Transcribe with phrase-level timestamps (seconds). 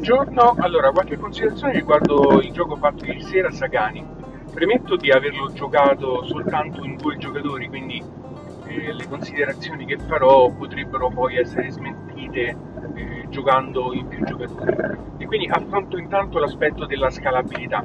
[0.00, 4.02] Buongiorno, allora qualche considerazione riguardo il gioco fatto ieri sera a Sagani.
[4.50, 8.02] Premetto di averlo giocato soltanto in due giocatori, quindi
[8.64, 12.56] eh, le considerazioni che farò potrebbero poi essere smentite
[12.94, 14.74] eh, giocando in più giocatori.
[15.18, 17.84] E quindi affronto intanto l'aspetto della scalabilità.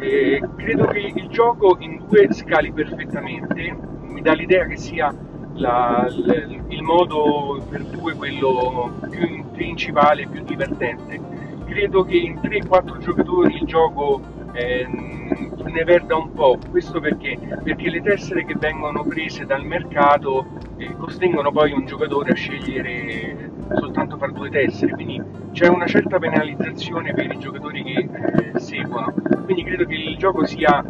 [0.00, 5.14] Eh, credo che il gioco in due scali perfettamente, mi dà l'idea che sia
[5.54, 11.31] la, il, il modo per due quello più principale, più divertente.
[11.72, 14.20] Credo che in 3-4 giocatori il gioco
[14.52, 17.38] eh, ne perda un po', questo perché?
[17.62, 20.44] Perché le tessere che vengono prese dal mercato
[20.76, 25.22] eh, costringono poi un giocatore a scegliere soltanto per due tessere, quindi
[25.52, 28.08] c'è una certa penalizzazione per i giocatori che
[28.52, 30.84] eh, seguono, quindi credo che il gioco sia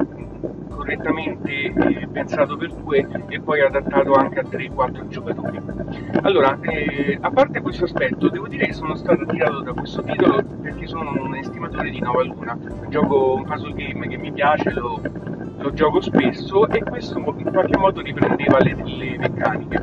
[0.83, 5.61] correttamente eh, pensato per due e poi adattato anche a 3-4 giocatori.
[6.23, 10.43] Allora, eh, a parte questo aspetto, devo dire che sono stato attirato da questo titolo
[10.61, 14.73] perché sono un estimatore di Nova Luna, un gioco, un puzzle game che mi piace,
[14.73, 15.01] lo,
[15.59, 19.83] lo gioco spesso e questo in qualche modo riprendeva le, le meccaniche.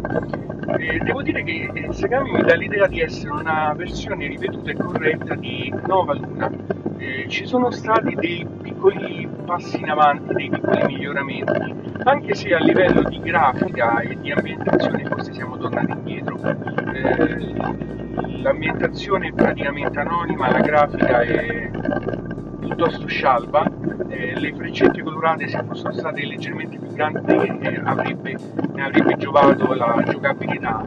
[0.77, 4.75] Eh, devo dire che eh, Segami mi dà l'idea di essere una versione ripetuta e
[4.75, 6.51] corretta di Nova Luna.
[6.97, 11.73] Eh, ci sono stati dei piccoli passi in avanti, dei piccoli miglioramenti,
[12.03, 16.37] anche se a livello di grafica e di ambientazione forse siamo tornati indietro.
[16.93, 17.37] Eh,
[18.41, 21.69] l'ambientazione è praticamente anonima, la grafica è
[22.59, 23.69] piuttosto scialba,
[24.09, 28.37] eh, le freccette colorate se fossero state leggermente più grandi eh, avrebbe,
[28.73, 30.85] ne avrebbe giovato la giocabilità.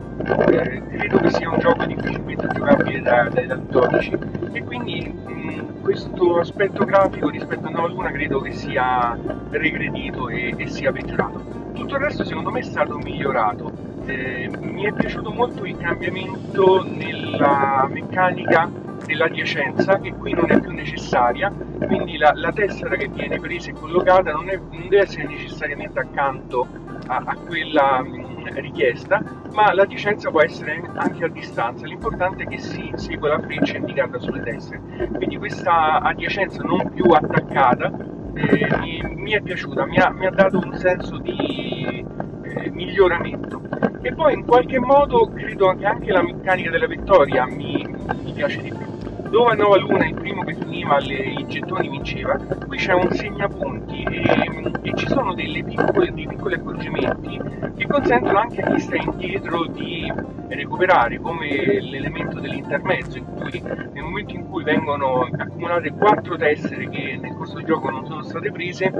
[0.50, 4.16] Eh, credo che sia un gioco difficilmente giocabile da, dai daltonici
[4.52, 9.18] e quindi mh, questo aspetto grafico rispetto a Nova Luna credo che sia
[9.50, 11.70] regredito e, e sia peggiorato.
[11.72, 13.90] Tutto il resto secondo me è stato migliorato.
[14.04, 18.68] Eh, mi è piaciuto molto il cambiamento nella meccanica
[19.12, 21.52] dell'adiacenza che qui non è più necessaria,
[21.86, 25.98] quindi la, la tessera che viene presa e collocata non, è, non deve essere necessariamente
[25.98, 26.66] accanto
[27.06, 29.22] a, a quella mh, richiesta,
[29.52, 34.18] ma l'adiacenza può essere anche a distanza, l'importante è che si segua la freccia indicata
[34.18, 34.80] sulle tessere.
[35.12, 37.92] Quindi questa adiacenza non più attaccata
[38.34, 42.04] eh, mi, mi, è piaciuta, mi ha, mi ha, dato un senso di
[42.42, 43.60] eh, miglioramento.
[44.00, 47.86] E poi in qualche modo credo che anche la meccanica della vittoria mi,
[48.24, 48.91] mi piace di più
[49.32, 54.50] dove Nova Luna il primo che finiva i gettoni vinceva, qui c'è un segnapunti e,
[54.82, 57.40] e ci sono piccole, dei piccoli accorgimenti
[57.78, 60.12] che consentono anche a chi sta indietro di
[60.48, 61.48] recuperare, come
[61.80, 67.54] l'elemento dell'intermezzo, in cui nel momento in cui vengono accumulate quattro tessere che nel corso
[67.54, 68.92] del gioco non sono state prese,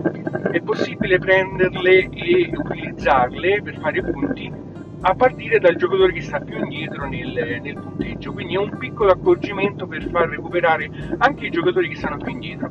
[0.51, 4.72] è possibile prenderle e utilizzarle per fare punti
[5.05, 8.33] a partire dal giocatore che sta più indietro nel, nel, punteggio.
[8.33, 12.71] Quindi è un piccolo accorgimento per far recuperare anche i giocatori che stanno più indietro.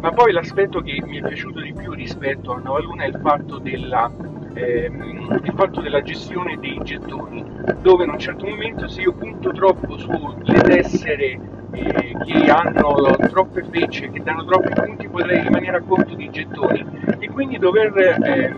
[0.00, 3.18] Ma poi l'aspetto che mi è piaciuto di più rispetto a Nova Luna è il
[3.22, 4.10] fatto della,
[4.54, 7.44] ehm, il fatto della gestione dei gettoni,
[7.80, 11.40] dove in un certo momento se io punto troppo sulle tessere
[11.72, 16.84] eh, che hanno troppe frecce, che danno troppi punti, potrei rimanere a conto di gettoni
[17.18, 18.54] e quindi dover eh,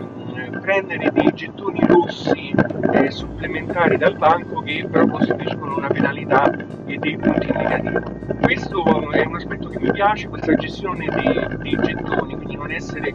[0.61, 2.53] prendere dei gettoni rossi
[2.93, 6.49] eh, supplementari dal banco che però costituiscono una penalità
[6.85, 7.99] e dei punti negativi.
[8.39, 13.11] Questo è un aspetto che mi piace, questa gestione dei, dei gettoni, quindi non essere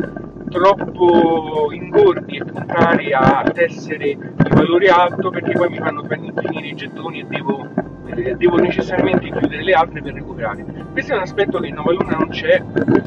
[0.51, 6.75] troppo ingordi e puntare a tessere di valore alto perché poi mi fanno finire i
[6.75, 7.69] gettoni e devo,
[8.07, 10.65] eh, devo necessariamente chiudere le altre per recuperare.
[10.93, 12.63] Questo è un aspetto che in Nova Luna non c'è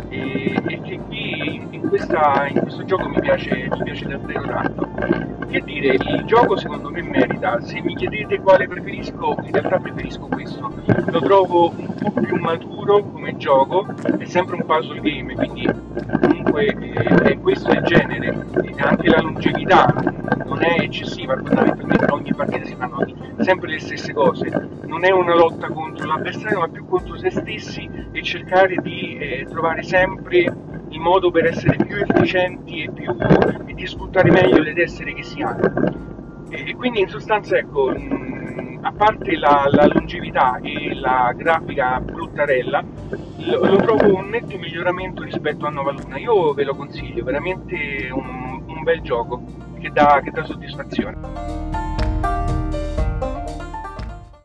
[0.09, 0.78] e, e
[2.09, 4.87] questa, in, questo gioco mi piace, mi piace davvero tanto.
[5.47, 10.27] Che dire, il gioco secondo me merita, se mi chiedete quale preferisco, in realtà preferisco
[10.27, 10.71] questo,
[11.05, 13.85] lo trovo un po' più maturo come gioco,
[14.17, 15.67] è sempre un puzzle game, quindi
[16.21, 18.45] comunque eh, questo è il genere,
[18.77, 19.93] anche la longevità
[20.45, 23.05] non è eccessiva, fondamentalmente ogni partita si fanno
[23.39, 24.49] sempre le stesse cose,
[24.85, 29.47] non è una lotta contro l'avversario ma più contro se stessi e cercare di eh,
[29.49, 30.51] trovare sempre
[30.99, 33.15] il modo per essere più efficienti e, più,
[33.65, 35.71] e di sfruttare meglio le tessere che si hanno.
[36.49, 42.83] E, quindi in sostanza ecco, mh, a parte la, la, longevità e la grafica bruttarella,
[43.37, 46.17] lo, lo, trovo un netto miglioramento rispetto a Nova Luna.
[46.17, 49.41] Io ve lo consiglio, veramente un, un bel gioco
[49.79, 51.78] che dà, che dà soddisfazione.